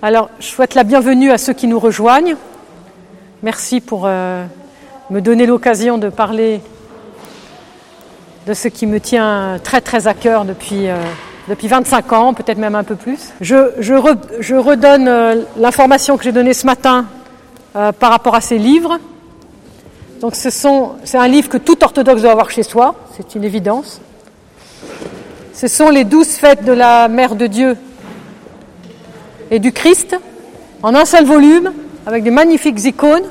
Alors, 0.00 0.30
je 0.38 0.46
souhaite 0.46 0.76
la 0.76 0.84
bienvenue 0.84 1.32
à 1.32 1.38
ceux 1.38 1.52
qui 1.52 1.66
nous 1.66 1.80
rejoignent. 1.80 2.36
Merci 3.42 3.80
pour 3.80 4.02
euh, 4.04 4.44
me 5.10 5.20
donner 5.20 5.44
l'occasion 5.44 5.98
de 5.98 6.08
parler 6.08 6.60
de 8.46 8.54
ce 8.54 8.68
qui 8.68 8.86
me 8.86 9.00
tient 9.00 9.58
très 9.64 9.80
très 9.80 10.06
à 10.06 10.14
cœur 10.14 10.44
depuis, 10.44 10.88
euh, 10.88 11.02
depuis 11.48 11.66
25 11.66 12.12
ans, 12.12 12.32
peut-être 12.32 12.58
même 12.58 12.76
un 12.76 12.84
peu 12.84 12.94
plus. 12.94 13.30
Je, 13.40 13.72
je, 13.80 13.94
re, 13.94 14.14
je 14.38 14.54
redonne 14.54 15.08
euh, 15.08 15.42
l'information 15.56 16.16
que 16.16 16.22
j'ai 16.22 16.30
donnée 16.30 16.54
ce 16.54 16.66
matin 16.66 17.06
euh, 17.74 17.90
par 17.90 18.10
rapport 18.10 18.36
à 18.36 18.40
ces 18.40 18.58
livres. 18.58 19.00
Donc 20.20 20.36
ce 20.36 20.50
sont, 20.50 20.92
c'est 21.02 21.18
un 21.18 21.26
livre 21.26 21.48
que 21.48 21.58
tout 21.58 21.82
orthodoxe 21.82 22.22
doit 22.22 22.30
avoir 22.30 22.52
chez 22.52 22.62
soi, 22.62 22.94
c'est 23.16 23.34
une 23.34 23.42
évidence. 23.42 24.00
Ce 25.52 25.66
sont 25.66 25.90
les 25.90 26.04
douze 26.04 26.36
fêtes 26.36 26.64
de 26.64 26.70
la 26.70 27.08
Mère 27.08 27.34
de 27.34 27.48
Dieu 27.48 27.76
et 29.50 29.58
du 29.58 29.72
Christ, 29.72 30.16
en 30.82 30.94
un 30.94 31.04
seul 31.04 31.24
volume, 31.24 31.72
avec 32.06 32.24
des 32.24 32.30
magnifiques 32.30 32.82
icônes, 32.84 33.24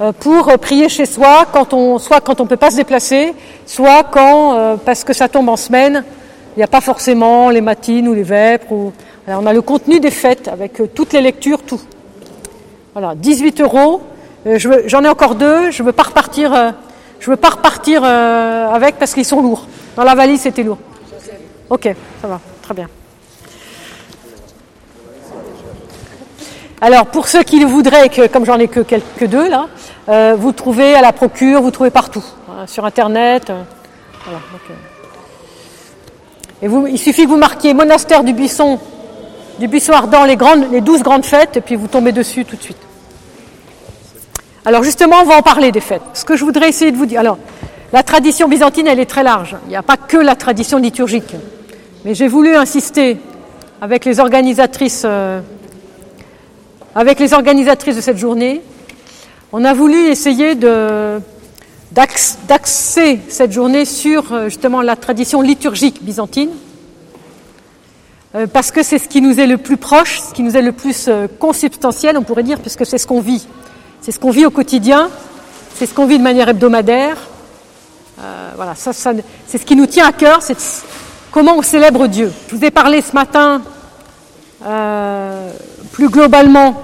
euh, 0.00 0.12
pour 0.12 0.46
prier 0.58 0.88
chez 0.88 1.04
soi, 1.04 1.46
quand 1.52 1.74
on, 1.74 1.98
soit 1.98 2.20
quand 2.20 2.40
on 2.40 2.44
ne 2.44 2.48
peut 2.48 2.56
pas 2.56 2.70
se 2.70 2.76
déplacer, 2.76 3.34
soit 3.66 4.02
quand, 4.04 4.54
euh, 4.54 4.76
parce 4.82 5.04
que 5.04 5.12
ça 5.12 5.28
tombe 5.28 5.50
en 5.50 5.56
semaine, 5.56 6.04
il 6.56 6.60
n'y 6.60 6.62
a 6.62 6.68
pas 6.68 6.80
forcément 6.80 7.50
les 7.50 7.60
matines 7.60 8.08
ou 8.08 8.14
les 8.14 8.22
vêpres. 8.22 8.72
On 9.28 9.46
a 9.46 9.52
le 9.52 9.60
contenu 9.60 10.00
des 10.00 10.10
fêtes 10.10 10.48
avec 10.48 10.80
euh, 10.80 10.88
toutes 10.92 11.12
les 11.12 11.20
lectures, 11.20 11.62
tout. 11.62 11.80
Voilà, 12.94 13.14
18 13.14 13.60
euros. 13.60 14.00
J'en 14.46 15.04
ai 15.04 15.08
encore 15.08 15.34
deux. 15.34 15.70
Je 15.70 15.82
veux 15.82 15.92
pas 15.92 16.04
repartir. 16.04 16.72
je 17.20 17.30
veux 17.30 17.36
pas 17.36 17.50
repartir 17.50 18.02
avec 18.02 18.96
parce 18.96 19.12
qu'ils 19.12 19.26
sont 19.26 19.42
lourds. 19.42 19.66
Dans 19.96 20.02
la 20.02 20.14
valise, 20.14 20.40
c'était 20.40 20.62
lourd. 20.62 20.78
Ok, 21.68 21.94
ça 22.22 22.26
va, 22.26 22.40
très 22.62 22.74
bien. 22.74 22.88
Alors, 26.82 27.06
pour 27.06 27.28
ceux 27.28 27.42
qui 27.42 27.60
le 27.60 27.66
voudraient, 27.66 28.08
comme 28.32 28.46
j'en 28.46 28.58
ai 28.58 28.66
que 28.66 28.80
quelques 28.80 29.26
deux 29.26 29.48
là, 29.48 29.66
euh, 30.08 30.34
vous 30.38 30.52
trouvez 30.52 30.94
à 30.94 31.02
la 31.02 31.12
procure, 31.12 31.60
vous 31.60 31.70
trouvez 31.70 31.90
partout, 31.90 32.24
hein, 32.48 32.66
sur 32.66 32.86
Internet. 32.86 33.50
Euh, 33.50 33.62
euh. 34.28 34.32
Et 36.62 36.68
il 36.90 36.98
suffit 36.98 37.24
que 37.24 37.28
vous 37.28 37.36
marquiez 37.36 37.74
monastère 37.74 38.24
du 38.24 38.32
Buisson, 38.32 38.78
du 39.58 39.68
Buisson 39.68 39.92
ardent, 39.92 40.24
les, 40.24 40.38
les 40.70 40.80
12 40.80 41.02
grandes 41.02 41.26
fêtes, 41.26 41.58
et 41.58 41.60
puis 41.60 41.76
vous 41.76 41.86
tombez 41.86 42.12
dessus 42.12 42.46
tout 42.46 42.56
de 42.56 42.62
suite. 42.62 42.80
Alors 44.64 44.82
justement, 44.82 45.16
on 45.22 45.26
va 45.26 45.36
en 45.36 45.42
parler 45.42 45.72
des 45.72 45.80
fêtes. 45.80 46.02
Ce 46.14 46.24
que 46.24 46.36
je 46.36 46.44
voudrais 46.44 46.70
essayer 46.70 46.92
de 46.92 46.96
vous 46.96 47.06
dire. 47.06 47.20
Alors, 47.20 47.38
la 47.92 48.02
tradition 48.02 48.48
byzantine, 48.48 48.86
elle 48.86 49.00
est 49.00 49.06
très 49.06 49.22
large. 49.22 49.56
Il 49.66 49.70
n'y 49.70 49.76
a 49.76 49.82
pas 49.82 49.98
que 49.98 50.16
la 50.16 50.34
tradition 50.34 50.78
liturgique. 50.78 51.34
Mais 52.06 52.14
j'ai 52.14 52.28
voulu 52.28 52.56
insister 52.56 53.18
avec 53.82 54.06
les 54.06 54.20
organisatrices 54.20 55.06
avec 56.94 57.20
les 57.20 57.32
organisatrices 57.32 57.96
de 57.96 58.00
cette 58.00 58.18
journée, 58.18 58.62
on 59.52 59.64
a 59.64 59.74
voulu 59.74 60.06
essayer 60.06 60.54
d'axer 61.92 63.20
cette 63.28 63.52
journée 63.52 63.84
sur 63.84 64.32
euh, 64.32 64.44
justement 64.48 64.82
la 64.82 64.96
tradition 64.96 65.40
liturgique 65.40 66.02
byzantine, 66.02 66.50
euh, 68.34 68.46
parce 68.46 68.70
que 68.70 68.82
c'est 68.82 68.98
ce 68.98 69.08
qui 69.08 69.20
nous 69.20 69.40
est 69.40 69.46
le 69.46 69.58
plus 69.58 69.76
proche, 69.76 70.20
ce 70.20 70.32
qui 70.34 70.42
nous 70.42 70.56
est 70.56 70.62
le 70.62 70.72
plus 70.72 71.06
euh, 71.08 71.26
consubstantiel, 71.38 72.16
on 72.16 72.22
pourrait 72.22 72.42
dire, 72.42 72.60
puisque 72.60 72.86
c'est 72.86 72.98
ce 72.98 73.06
qu'on 73.06 73.20
vit. 73.20 73.46
C'est 74.00 74.12
ce 74.12 74.20
qu'on 74.20 74.30
vit 74.30 74.46
au 74.46 74.50
quotidien, 74.50 75.10
c'est 75.74 75.86
ce 75.86 75.94
qu'on 75.94 76.06
vit 76.06 76.18
de 76.18 76.24
manière 76.24 76.48
hebdomadaire. 76.48 77.16
voilà, 78.56 78.74
c'est 78.74 79.58
ce 79.58 79.64
qui 79.64 79.76
nous 79.76 79.86
tient 79.86 80.06
à 80.06 80.12
cœur, 80.12 80.42
c'est 80.42 80.56
comment 81.30 81.56
on 81.56 81.62
célèbre 81.62 82.06
Dieu. 82.06 82.32
Je 82.48 82.56
vous 82.56 82.64
ai 82.64 82.70
parlé 82.70 83.02
ce 83.02 83.12
matin 83.12 83.62
plus 85.92 86.08
globalement 86.08 86.82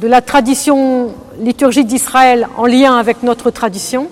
de 0.00 0.08
la 0.08 0.22
tradition 0.22 1.14
liturgique 1.38 1.86
d'Israël 1.86 2.48
en 2.56 2.66
lien 2.66 2.96
avec 2.96 3.22
notre 3.22 3.50
tradition. 3.50 4.08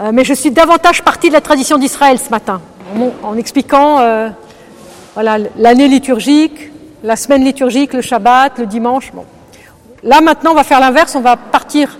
Euh, 0.00 0.10
mais 0.12 0.24
je 0.24 0.34
suis 0.34 0.50
davantage 0.50 1.02
partie 1.02 1.28
de 1.28 1.34
la 1.34 1.40
tradition 1.40 1.78
d'Israël 1.78 2.18
ce 2.18 2.30
matin, 2.30 2.60
en, 3.22 3.36
expliquant 3.36 3.98
euh, 3.98 4.28
voilà, 5.14 5.38
l'année 5.56 5.88
liturgique, 5.88 6.70
la 7.02 7.16
semaine 7.16 7.42
liturgique, 7.44 7.94
le 7.94 8.02
Shabbat, 8.02 8.58
le 8.58 8.66
dimanche. 8.66 9.10
Bon. 9.12 9.24
Là 10.02 10.20
maintenant, 10.20 10.52
on 10.52 10.54
va 10.54 10.64
faire 10.64 10.80
l'inverse, 10.80 11.14
on 11.16 11.20
va 11.20 11.36
partir 11.36 11.98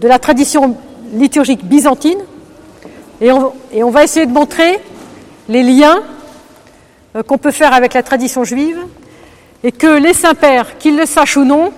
de 0.00 0.06
la 0.06 0.18
tradition 0.18 0.76
liturgique 1.14 1.64
byzantine 1.64 2.18
et 3.20 3.32
on, 3.32 3.90
va 3.90 4.04
essayer 4.04 4.26
de 4.26 4.32
montrer 4.32 4.78
les 5.48 5.62
liens 5.62 5.98
euh, 5.98 6.11
qu'on 7.20 7.38
peut 7.38 7.50
faire 7.50 7.74
avec 7.74 7.92
la 7.94 8.02
tradition 8.02 8.44
juive 8.44 8.78
et 9.62 9.72
que 9.72 9.86
les 9.86 10.14
saints-pères, 10.14 10.78
qu'ils 10.78 10.96
le 10.96 11.06
sachent 11.06 11.36
ou 11.36 11.44
non, 11.44 11.72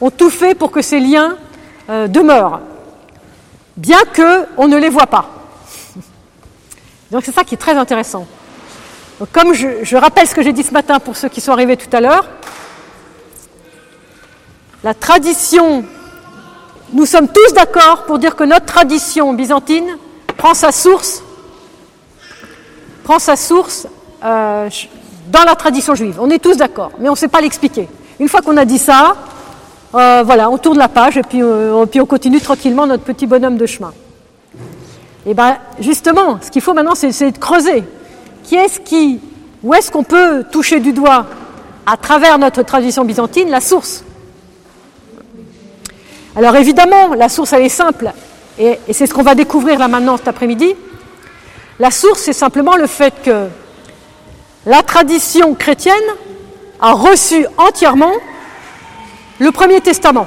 ont 0.00 0.10
tout 0.10 0.30
fait 0.30 0.54
pour 0.54 0.70
que 0.70 0.82
ces 0.82 1.00
liens 1.00 1.36
euh, 1.90 2.08
demeurent, 2.08 2.60
bien 3.76 4.00
qu'on 4.14 4.68
ne 4.68 4.76
les 4.76 4.88
voit 4.88 5.06
pas. 5.06 5.28
Donc 7.10 7.22
c'est 7.24 7.32
ça 7.32 7.44
qui 7.44 7.54
est 7.54 7.58
très 7.58 7.76
intéressant. 7.76 8.26
Comme 9.32 9.52
je, 9.52 9.84
je 9.84 9.96
rappelle 9.96 10.26
ce 10.26 10.34
que 10.34 10.42
j'ai 10.42 10.52
dit 10.52 10.64
ce 10.64 10.72
matin 10.72 10.98
pour 10.98 11.16
ceux 11.16 11.28
qui 11.28 11.40
sont 11.40 11.52
arrivés 11.52 11.76
tout 11.76 11.94
à 11.94 12.00
l'heure, 12.00 12.26
la 14.82 14.92
tradition, 14.92 15.84
nous 16.92 17.06
sommes 17.06 17.28
tous 17.28 17.54
d'accord 17.54 18.04
pour 18.04 18.18
dire 18.18 18.34
que 18.34 18.44
notre 18.44 18.66
tradition 18.66 19.32
byzantine 19.32 19.96
prend 20.36 20.52
sa 20.52 20.72
source, 20.72 21.22
prend 23.04 23.18
sa 23.18 23.36
source 23.36 23.86
euh, 24.24 24.68
dans 25.28 25.44
la 25.44 25.54
tradition 25.54 25.94
juive. 25.94 26.18
On 26.20 26.30
est 26.30 26.38
tous 26.38 26.56
d'accord, 26.56 26.92
mais 26.98 27.08
on 27.08 27.12
ne 27.12 27.16
sait 27.16 27.28
pas 27.28 27.40
l'expliquer. 27.40 27.88
Une 28.18 28.28
fois 28.28 28.40
qu'on 28.40 28.56
a 28.56 28.64
dit 28.64 28.78
ça, 28.78 29.16
euh, 29.94 30.22
voilà, 30.24 30.50
on 30.50 30.58
tourne 30.58 30.78
la 30.78 30.88
page 30.88 31.16
et 31.16 31.22
puis, 31.22 31.42
euh, 31.42 31.72
on 31.72 32.06
continue 32.06 32.40
tranquillement 32.40 32.86
notre 32.86 33.04
petit 33.04 33.26
bonhomme 33.26 33.56
de 33.56 33.66
chemin. 33.66 33.92
Et 35.26 35.34
bien, 35.34 35.58
justement, 35.78 36.38
ce 36.42 36.50
qu'il 36.50 36.62
faut 36.62 36.74
maintenant, 36.74 36.94
c'est 36.94 37.30
de 37.30 37.38
creuser. 37.38 37.84
Qui 38.42 38.56
est-ce 38.56 38.80
qui, 38.80 39.20
où 39.62 39.72
est-ce 39.72 39.90
qu'on 39.90 40.04
peut 40.04 40.44
toucher 40.50 40.80
du 40.80 40.92
doigt, 40.92 41.26
à 41.86 41.96
travers 41.96 42.38
notre 42.38 42.62
tradition 42.62 43.04
byzantine, 43.04 43.50
la 43.50 43.60
source? 43.60 44.04
Alors 46.36 46.56
évidemment, 46.56 47.14
la 47.16 47.28
source, 47.28 47.52
elle 47.52 47.62
est 47.62 47.68
simple, 47.68 48.12
et 48.58 48.78
c'est 48.90 49.06
ce 49.06 49.14
qu'on 49.14 49.22
va 49.22 49.34
découvrir 49.34 49.78
là 49.78 49.88
maintenant 49.88 50.16
cet 50.16 50.28
après-midi. 50.28 50.74
La 51.78 51.90
source, 51.90 52.20
c'est 52.20 52.32
simplement 52.32 52.76
le 52.76 52.86
fait 52.86 53.14
que 53.22 53.48
la 54.66 54.82
tradition 54.82 55.54
chrétienne 55.54 55.94
a 56.80 56.92
reçu 56.92 57.46
entièrement 57.56 58.12
le 59.38 59.50
Premier 59.50 59.80
Testament. 59.80 60.26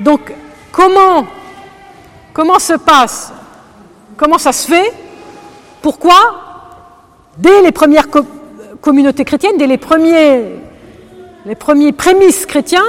Donc, 0.00 0.32
comment, 0.72 1.26
comment 2.32 2.58
se 2.58 2.72
passe, 2.74 3.32
comment 4.16 4.38
ça 4.38 4.52
se 4.52 4.66
fait, 4.66 4.92
pourquoi, 5.82 6.14
dès 7.36 7.62
les 7.62 7.72
premières 7.72 8.06
communautés 8.80 9.24
chrétiennes, 9.24 9.58
dès 9.58 9.66
les 9.66 9.78
premiers, 9.78 10.56
les 11.44 11.54
premiers 11.54 11.92
prémices 11.92 12.46
chrétiens, 12.46 12.84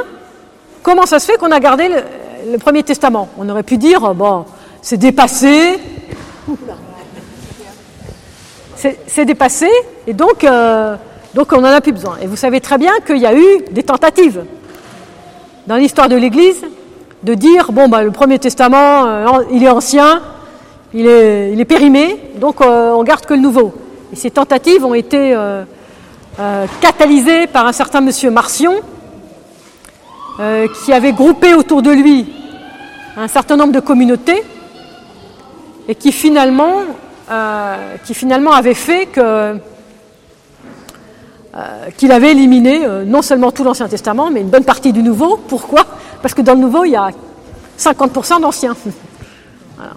comment 0.83 1.05
ça 1.05 1.19
se 1.19 1.31
fait 1.31 1.37
qu'on 1.37 1.51
a 1.51 1.59
gardé 1.59 1.89
le, 1.89 2.03
le, 2.53 2.57
Premier 2.57 2.83
Testament? 2.83 3.27
On 3.37 3.47
aurait 3.49 3.63
pu 3.63 3.77
dire, 3.77 4.13
bon, 4.13 4.45
c'est 4.81 4.97
dépassé, 4.97 5.79
c'est 9.07 9.25
dépassé 9.25 9.69
et 10.07 10.13
donc, 10.13 10.43
euh, 10.43 10.95
donc 11.33 11.51
on 11.53 11.61
n'en 11.61 11.69
a 11.69 11.81
plus 11.81 11.91
besoin. 11.91 12.17
Et 12.21 12.27
vous 12.27 12.35
savez 12.35 12.59
très 12.61 12.77
bien 12.77 12.93
qu'il 13.05 13.17
y 13.17 13.25
a 13.25 13.35
eu 13.35 13.63
des 13.71 13.83
tentatives 13.83 14.43
dans 15.67 15.75
l'histoire 15.75 16.09
de 16.09 16.15
l'Église 16.15 16.61
de 17.23 17.33
dire 17.35 17.71
bon 17.71 17.87
bah 17.87 18.01
le 18.03 18.11
Premier 18.11 18.39
Testament 18.39 19.05
euh, 19.05 19.27
il 19.51 19.63
est 19.63 19.69
ancien, 19.69 20.21
il 20.93 21.07
est, 21.07 21.65
périmé, 21.65 22.19
donc 22.37 22.61
euh, 22.61 22.91
on 22.93 23.03
garde 23.03 23.25
que 23.25 23.33
le 23.33 23.39
Nouveau. 23.39 23.73
Et 24.11 24.15
ces 24.15 24.31
tentatives 24.31 24.83
ont 24.83 24.93
été 24.93 25.37
catalysées 26.81 27.47
par 27.47 27.65
un 27.65 27.71
certain 27.71 28.01
Monsieur 28.01 28.29
Marcion 28.29 28.73
qui 30.83 30.91
avait 30.91 31.13
groupé 31.13 31.53
autour 31.53 31.81
de 31.81 31.91
lui 31.91 32.33
un 33.15 33.27
certain 33.27 33.55
nombre 33.55 33.71
de 33.71 33.79
communautés 33.79 34.43
et 35.87 35.95
qui 35.95 36.11
finalement 36.11 36.81
euh, 37.31 37.95
qui 38.03 38.13
finalement 38.13 38.51
avait 38.51 38.73
fait 38.73 39.07
euh, 39.17 39.55
qu'il 41.97 42.11
avait 42.11 42.31
éliminé 42.31 42.85
euh, 42.85 43.03
non 43.05 43.21
seulement 43.21 43.51
tout 43.51 43.63
l'Ancien 43.63 43.87
Testament, 43.87 44.29
mais 44.31 44.41
une 44.41 44.49
bonne 44.49 44.63
partie 44.63 44.91
du 44.93 45.03
Nouveau. 45.03 45.37
Pourquoi? 45.47 45.85
Parce 46.21 46.33
que 46.33 46.41
dans 46.41 46.53
le 46.53 46.59
Nouveau, 46.59 46.85
il 46.85 46.91
y 46.91 46.95
a 46.95 47.09
50% 47.79 48.41
d'anciens. 48.41 48.75
Voilà. 49.77 49.93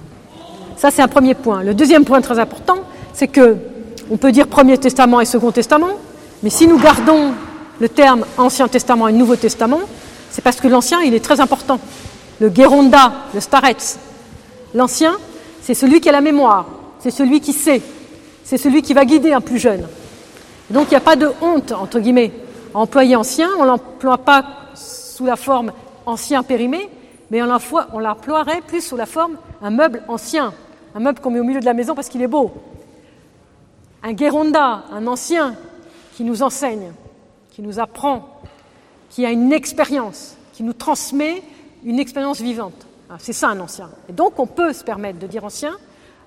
Ça, 0.76 0.90
c'est 0.90 1.02
un 1.02 1.08
premier 1.08 1.34
point. 1.34 1.62
Le 1.62 1.74
deuxième 1.74 2.04
point 2.04 2.20
très 2.20 2.38
important, 2.38 2.78
c'est 3.12 3.28
que 3.28 3.56
on 4.10 4.16
peut 4.16 4.32
dire 4.32 4.46
Premier 4.46 4.78
Testament 4.78 5.20
et 5.20 5.24
Second 5.24 5.50
Testament, 5.50 5.98
mais 6.42 6.50
si 6.50 6.66
nous 6.66 6.78
gardons 6.78 7.32
le 7.80 7.88
terme 7.88 8.24
Ancien 8.38 8.68
Testament 8.68 9.08
et 9.08 9.12
Nouveau 9.12 9.36
Testament, 9.36 9.80
c'est 10.30 10.42
parce 10.42 10.60
que 10.60 10.68
l'Ancien, 10.68 11.02
il 11.02 11.14
est 11.14 11.24
très 11.24 11.40
important. 11.40 11.80
Le 12.40 12.50
Geronda, 12.54 13.12
le 13.34 13.40
Starets, 13.40 13.98
l'Ancien, 14.74 15.16
c'est 15.62 15.74
celui 15.74 16.00
qui 16.00 16.08
a 16.08 16.12
la 16.12 16.20
mémoire. 16.20 16.66
C'est 17.04 17.10
celui 17.10 17.42
qui 17.42 17.52
sait, 17.52 17.82
c'est 18.44 18.56
celui 18.56 18.80
qui 18.80 18.94
va 18.94 19.04
guider 19.04 19.34
un 19.34 19.42
plus 19.42 19.58
jeune. 19.58 19.86
Donc 20.70 20.86
il 20.86 20.90
n'y 20.92 20.96
a 20.96 21.00
pas 21.00 21.16
de 21.16 21.30
honte, 21.42 21.70
entre 21.72 22.00
guillemets, 22.00 22.32
à 22.74 22.78
employer 22.78 23.14
ancien, 23.14 23.50
on 23.58 23.64
ne 23.64 23.66
l'emploie 23.66 24.16
pas 24.16 24.46
sous 24.74 25.26
la 25.26 25.36
forme 25.36 25.72
ancien 26.06 26.42
périmé, 26.42 26.88
mais 27.30 27.42
on 27.42 27.98
l'emploierait 27.98 28.62
plus 28.62 28.80
sous 28.80 28.96
la 28.96 29.04
forme 29.04 29.36
un 29.60 29.68
meuble 29.68 30.02
ancien, 30.08 30.54
un 30.94 31.00
meuble 31.00 31.20
qu'on 31.20 31.30
met 31.30 31.40
au 31.40 31.44
milieu 31.44 31.60
de 31.60 31.66
la 31.66 31.74
maison 31.74 31.94
parce 31.94 32.08
qu'il 32.08 32.22
est 32.22 32.26
beau. 32.26 32.54
Un 34.02 34.14
guéronda, 34.14 34.84
un 34.90 35.06
ancien 35.06 35.56
qui 36.16 36.24
nous 36.24 36.42
enseigne, 36.42 36.92
qui 37.50 37.60
nous 37.60 37.80
apprend, 37.80 38.40
qui 39.10 39.26
a 39.26 39.30
une 39.30 39.52
expérience, 39.52 40.38
qui 40.54 40.62
nous 40.62 40.72
transmet 40.72 41.42
une 41.84 41.98
expérience 41.98 42.40
vivante. 42.40 42.86
Ah, 43.10 43.16
c'est 43.18 43.34
ça 43.34 43.48
un 43.50 43.60
ancien. 43.60 43.90
Et 44.08 44.14
donc 44.14 44.38
on 44.38 44.46
peut 44.46 44.72
se 44.72 44.82
permettre 44.82 45.18
de 45.18 45.26
dire 45.26 45.44
ancien 45.44 45.76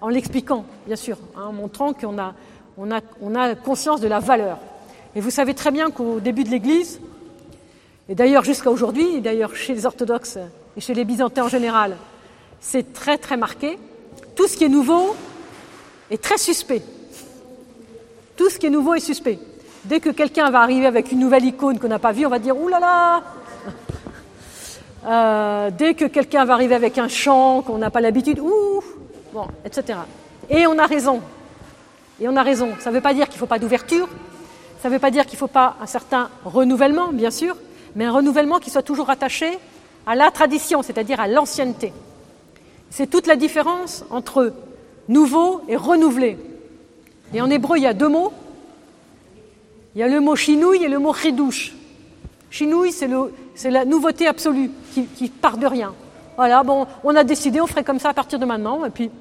en 0.02 0.10
l'expliquant, 0.10 0.66
bien 0.86 0.96
sûr, 0.96 1.18
hein, 1.36 1.46
en 1.48 1.54
montrant 1.54 1.94
qu'on 1.94 2.18
a, 2.20 2.34
on 2.78 2.92
a, 2.92 3.02
on 3.22 3.36
a 3.36 3.56
conscience 3.56 4.02
de 4.02 4.08
la 4.08 4.20
valeur. 4.20 4.60
Et 5.16 5.22
vous 5.22 5.32
savez 5.32 5.54
très 5.54 5.72
bien 5.72 5.90
qu'au 5.90 6.20
début 6.20 6.44
de 6.44 6.50
l'Église, 6.50 7.00
et 8.10 8.16
d'ailleurs 8.16 8.44
jusqu'à 8.44 8.70
aujourd'hui, 8.70 9.22
d'ailleurs 9.22 9.56
chez 9.56 9.74
les 9.74 9.86
orthodoxes 9.86 10.38
et 10.76 10.82
chez 10.82 10.94
les 10.94 11.04
byzantins 11.04 11.46
en 11.46 11.50
général, 11.50 11.98
c'est 12.60 12.94
très 12.94 13.18
très 13.18 13.38
marqué, 13.38 13.78
tout 14.36 14.48
ce 14.48 14.56
qui 14.56 14.64
est 14.64 14.70
nouveau 14.70 15.16
est 16.12 16.22
très 16.22 16.38
suspect. 16.38 16.84
Tout 18.36 18.50
ce 18.50 18.60
qui 18.60 18.68
est 18.68 18.70
nouveau 18.70 18.94
est 18.94 19.00
suspect. 19.00 19.40
Dès 19.86 20.00
que 20.00 20.10
quelqu'un 20.10 20.50
va 20.52 20.62
arriver 20.62 20.86
avec 20.86 21.12
une 21.12 21.20
nouvelle 21.20 21.46
icône 21.46 21.80
qu'on 21.80 21.88
n'a 21.88 22.00
pas 22.00 22.12
vue, 22.12 22.26
on 22.26 22.30
va 22.30 22.40
dire 22.40 22.58
Ouh 22.58 22.68
là 22.68 22.80
là 22.80 23.24
euh, 25.08 25.72
Dès 25.72 25.96
que 25.96 26.06
quelqu'un 26.06 26.46
va 26.46 26.54
arriver 26.54 26.76
avec 26.76 26.98
un 26.98 27.08
chant 27.08 27.62
qu'on 27.62 27.78
n'a 27.78 27.90
pas 27.90 28.02
l'habitude, 28.02 28.40
ouh 28.40 28.77
Bon, 29.34 29.48
etc. 29.66 30.00
Et 30.50 30.68
on 30.68 30.78
a 30.78 30.86
raison. 30.86 31.22
Et 32.20 32.28
on 32.28 32.36
a 32.36 32.44
raison. 32.44 32.74
Ça 32.80 32.90
ne 32.90 32.96
veut 32.96 33.02
pas 33.02 33.14
dire 33.14 33.26
qu'il 33.26 33.36
ne 33.36 33.40
faut 33.40 33.46
pas 33.46 33.60
d'ouverture. 33.60 34.08
Ça 34.82 34.90
ne 34.90 34.94
veut 34.94 35.00
pas 35.00 35.12
dire 35.12 35.26
qu'il 35.26 35.36
ne 35.36 35.40
faut 35.40 35.48
pas 35.48 35.76
un 35.82 35.86
certain 35.86 36.30
renouvellement, 36.46 37.12
bien 37.12 37.32
sûr, 37.32 37.56
mais 37.96 38.06
un 38.06 38.12
renouvellement 38.12 38.60
qui 38.60 38.70
soit 38.70 38.84
toujours 38.84 39.10
attaché 39.10 39.58
à 40.06 40.16
la 40.16 40.32
tradition, 40.32 40.84
c'est-à-dire 40.84 41.20
à, 41.20 41.28
l'ancienneté. 41.28 41.94
C'est 42.90 43.08
toute 43.08 43.28
la 43.28 43.36
différence 43.36 44.06
entre 44.10 44.54
nouveau 45.10 45.62
et 45.68 45.76
renouvelé. 45.76 46.38
Et 47.34 47.42
en 47.42 47.50
hébreu, 47.50 47.78
il 47.78 47.84
y 47.84 47.88
a 47.88 47.94
deux 47.94 48.08
mots. 48.08 48.32
Il 49.96 50.00
y 50.00 50.04
a 50.04 50.08
le 50.08 50.20
mot 50.20 50.36
chinouille 50.36 50.84
et 50.84 50.88
le 50.88 51.00
mot 51.00 51.14
chidouche. 51.14 51.74
Chinouille, 52.50 52.94
c'est 52.94 53.72
la 53.72 53.84
nouveauté 53.84 54.28
absolue 54.28 54.72
qui, 54.94 55.06
qui, 55.06 55.30
part 55.30 55.58
de 55.58 55.66
rien. 55.66 55.94
Voilà, 56.38 56.64
bon, 56.64 56.86
on 57.04 57.16
a 57.16 57.24
décidé, 57.24 57.60
on 57.60 57.68
ferait 57.68 57.84
comme 57.84 58.00
ça 58.00 58.10
à 58.10 58.14
partir 58.14 58.40
de 58.40 58.46
maintenant, 58.46 58.86
et 58.86 58.92
puis 58.92 59.12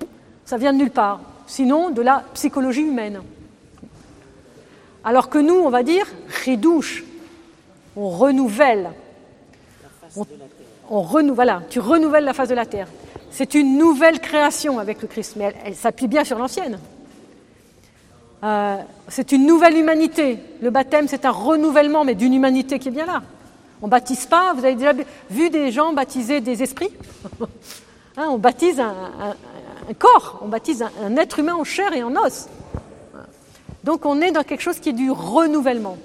ça 0.45 0.59
vient 0.59 0.73
de 0.73 0.79
nulle 0.79 0.91
part. 0.91 1.21
Sinon, 1.47 1.91
de 1.91 2.03
la 2.03 2.23
psychologie 2.35 2.83
humaine. 2.83 3.21
Alors 5.03 5.31
que 5.31 5.39
nous, 5.39 5.55
on 5.55 5.71
va 5.71 5.83
dire 5.83 6.07
chidouche. 6.45 7.05
On 7.97 8.11
renouvelle. 8.11 8.91
On, 10.17 10.27
on 10.91 11.03
renouvelle, 11.03 11.35
voilà, 11.35 11.63
tu 11.71 11.81
renouvelles 11.81 12.25
la 12.25 12.35
face 12.35 12.51
de 12.51 12.55
la 12.55 12.67
terre. 12.67 12.89
C'est 13.31 13.55
une 13.55 13.79
nouvelle 13.79 14.21
création 14.21 14.79
avec 14.79 15.01
le 15.01 15.09
Christ, 15.09 15.35
mais 15.37 15.55
elle 15.65 15.75
s'appuie 15.75 16.09
bien 16.09 16.25
sur 16.25 16.39
l'ancienne. 16.39 16.79
Euh, 18.45 18.77
c'est 19.09 19.33
une 19.33 19.47
nouvelle 19.47 19.77
humanité. 19.77 20.39
Le 20.61 20.71
baptême, 20.71 21.09
c'est 21.09 21.25
un 21.25 21.31
renouvellement, 21.31 22.05
mais 22.05 22.15
d'une 22.15 22.35
humanité 22.35 22.79
qui 22.79 22.89
est 22.89 22.93
bien 22.93 23.07
là. 23.07 23.23
On 23.83 23.89
baptise 23.89 24.27
pas, 24.27 24.55
vous 24.55 24.65
avez 24.65 24.75
déjà 24.75 24.93
vu 25.31 25.51
des 25.51 25.71
gens 25.71 25.93
baptiser 25.93 26.41
des 26.41 26.63
esprits 26.63 26.91
hein, 28.17 28.29
On 28.31 28.39
baptise 28.39 28.81
un, 28.81 28.95
corps, 29.99 30.41
on 30.43 30.49
baptise 30.49 30.83
un, 30.83 31.17
être 31.17 31.39
humain 31.39 31.55
en 31.55 31.65
chair 31.65 31.93
et 31.93 32.03
en 32.03 32.15
os. 32.17 32.49
Donc 33.85 34.05
on 34.05 34.21
est 34.21 34.33
dans 34.33 34.43
quelque 34.43 34.63
chose 34.63 34.81
qui 34.81 34.89
est 34.89 34.95
du 34.95 35.11
renouvellement, 35.11 35.97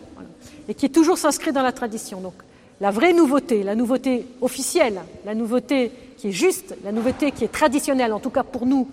et 0.68 0.74
qui 0.74 0.86
est 0.86 0.90
toujours 0.90 1.18
s'inscrit 1.18 1.52
dans 1.52 1.64
la 1.64 1.72
tradition. 1.72 2.22
Donc 2.22 2.36
la 2.80 2.92
vraie 2.92 3.14
nouveauté, 3.14 3.64
la 3.64 3.76
nouveauté 3.76 4.28
officielle, 4.42 5.02
la 5.26 5.34
nouveauté 5.34 5.92
qui 6.18 6.30
est 6.30 6.32
juste, 6.32 6.76
la 6.84 6.92
nouveauté 6.92 7.32
qui 7.32 7.44
est 7.44 7.52
traditionnelle, 7.52 8.14
en 8.14 8.20
tout 8.20 8.30
cas 8.30 8.44
pour 8.44 8.66
nous, 8.66 8.88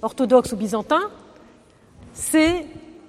orthodoxes 0.00 0.52
ou 0.52 0.56
byzantins, 0.56 1.10
c'est 2.14 2.66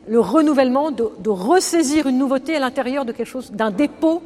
le 0.08 0.20
renouvellement, 0.20 0.92
de, 0.92 1.30
ressaisir 1.30 2.08
une 2.08 2.18
nouveauté 2.18 2.56
à 2.56 2.60
l'intérieur 2.60 3.06
de 3.06 3.12
quelque 3.12 3.28
chose, 3.28 3.52
d'un 3.52 3.72
dépôt, 3.72 4.22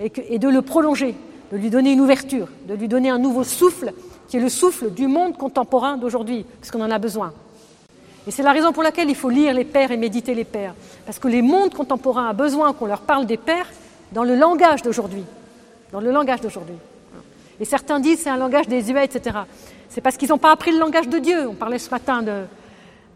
et, 0.00 0.38
de 0.38 0.48
le 0.48 0.62
prolonger, 0.62 1.14
de 1.52 1.56
lui 1.56 1.70
donner 1.70 1.92
une 1.92 2.00
ouverture, 2.00 2.48
de 2.66 2.74
lui 2.74 2.88
donner 2.88 3.10
un 3.10 3.18
nouveau 3.18 3.44
souffle, 3.44 3.92
qui 4.28 4.36
est 4.36 4.40
le 4.40 4.48
souffle 4.48 4.90
du 4.90 5.06
monde 5.06 5.36
contemporain 5.36 5.96
d'aujourd'hui, 5.96 6.46
parce 6.60 6.70
qu'on 6.70 6.82
en 6.82 6.90
a 6.90 6.98
besoin. 6.98 7.32
Et 8.26 8.30
c'est 8.30 8.42
la 8.42 8.52
raison 8.52 8.72
pour 8.72 8.82
laquelle 8.82 9.10
il 9.10 9.16
faut 9.16 9.30
lire 9.30 9.52
les 9.52 9.64
pères 9.64 9.90
et 9.90 9.96
méditer 9.96 10.34
les 10.34 10.44
pères, 10.44 10.74
parce 11.04 11.18
que 11.18 11.28
les 11.28 11.42
mondes 11.42 11.74
contemporains 11.74 12.30
ont 12.30 12.34
besoin 12.34 12.72
qu'on 12.72 12.86
leur 12.86 13.00
parle 13.00 13.26
des 13.26 13.36
pères 13.36 13.68
dans 14.12 14.24
le 14.24 14.36
langage 14.36 14.82
d'aujourd'hui, 14.82 15.24
dans 15.90 16.00
le 16.00 16.10
langage 16.10 16.40
d'aujourd'hui. 16.40 16.76
Et 17.60 17.64
certains 17.64 18.00
disent 18.00 18.20
c'est 18.20 18.30
un 18.30 18.36
langage 18.36 18.68
des 18.68 18.82
désuet, 18.82 19.04
etc. 19.04 19.38
C'est 19.88 20.00
parce 20.00 20.16
qu'ils 20.16 20.30
n'ont 20.30 20.38
pas 20.38 20.52
appris 20.52 20.72
le 20.72 20.78
langage 20.78 21.08
de 21.08 21.18
Dieu. 21.18 21.48
On 21.48 21.54
parlait 21.54 21.78
ce 21.78 21.90
matin 21.90 22.22
de, 22.22 22.44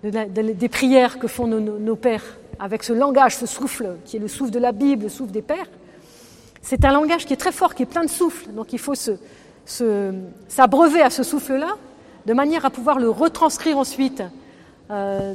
des 0.02 0.68
prières 0.68 1.18
que 1.18 1.26
font 1.26 1.46
nos, 1.46 1.96
pères 1.96 2.24
avec 2.58 2.82
ce 2.82 2.92
langage, 2.92 3.36
ce 3.36 3.46
souffle, 3.46 3.96
qui 4.04 4.16
est 4.16 4.20
le 4.20 4.28
souffle 4.28 4.50
de 4.50 4.58
la 4.58 4.72
Bible, 4.72 5.04
le 5.04 5.08
souffle 5.08 5.32
des 5.32 5.42
pères, 5.42 5.68
c'est 6.66 6.84
un 6.84 6.90
langage 6.90 7.26
qui 7.26 7.32
est 7.32 7.36
très 7.36 7.52
fort, 7.52 7.76
qui 7.76 7.84
est 7.84 7.86
plein 7.86 8.02
de 8.02 8.10
souffle. 8.10 8.50
Donc 8.50 8.72
il 8.72 8.80
faut 8.80 8.94
s'abreuver 10.48 11.00
à 11.00 11.10
ce 11.10 11.22
souffle-là, 11.22 11.76
de 12.26 12.34
manière 12.34 12.64
à 12.64 12.70
pouvoir 12.70 12.98
le 12.98 13.08
retranscrire 13.08 13.78
ensuite 13.78 14.24
euh, 14.90 15.34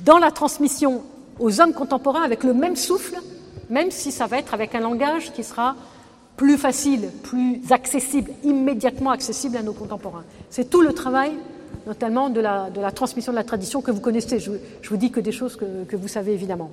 dans 0.00 0.18
la 0.18 0.30
transmission 0.30 1.02
aux 1.38 1.62
hommes 1.62 1.72
contemporains 1.72 2.22
avec 2.22 2.44
le 2.44 2.52
même 2.52 2.76
souffle, 2.76 3.16
même 3.70 3.90
si 3.90 4.12
ça 4.12 4.26
va 4.26 4.36
être 4.38 4.52
avec 4.52 4.74
un 4.74 4.80
langage 4.80 5.32
qui 5.32 5.42
sera 5.42 5.76
plus 6.36 6.58
facile, 6.58 7.08
plus 7.22 7.62
accessible, 7.70 8.30
immédiatement 8.44 9.12
accessible 9.12 9.56
à 9.56 9.62
nos 9.62 9.72
contemporains. 9.72 10.24
C'est 10.50 10.68
tout 10.68 10.82
le 10.82 10.92
travail 10.92 11.32
notamment 11.86 12.28
de 12.28 12.42
la, 12.42 12.92
transmission 12.94 13.32
de 13.32 13.38
la 13.38 13.44
tradition 13.44 13.80
que 13.80 13.90
vous 13.90 14.00
connaissez. 14.00 14.38
Je, 14.40 14.50
vous 14.90 14.96
dis 14.98 15.10
que 15.10 15.20
des 15.20 15.32
choses 15.32 15.56
que 15.56 15.96
vous 15.96 16.08
savez 16.08 16.34
évidemment. 16.34 16.70